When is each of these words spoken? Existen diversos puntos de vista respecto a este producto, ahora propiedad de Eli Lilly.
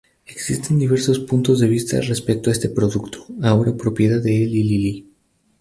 Existen 0.25 0.79
diversos 0.79 1.19
puntos 1.19 1.59
de 1.59 1.67
vista 1.67 2.01
respecto 2.01 2.49
a 2.49 2.53
este 2.53 2.69
producto, 2.69 3.23
ahora 3.43 3.77
propiedad 3.77 4.19
de 4.19 4.35
Eli 4.45 4.63
Lilly. 4.63 5.07